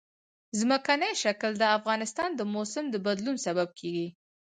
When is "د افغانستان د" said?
1.57-2.41